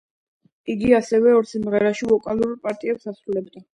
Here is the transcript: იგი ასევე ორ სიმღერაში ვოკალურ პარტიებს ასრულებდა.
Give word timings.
იგი 0.75 0.95
ასევე 0.99 1.35
ორ 1.41 1.47
სიმღერაში 1.51 2.09
ვოკალურ 2.13 2.57
პარტიებს 2.65 3.11
ასრულებდა. 3.13 3.69